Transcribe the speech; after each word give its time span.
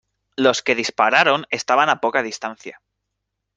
los 0.35 0.63
que 0.63 0.73
dispararon 0.73 1.45
estaban 1.51 1.87
a 1.89 2.01
poca 2.01 2.23
distancia. 2.23 2.81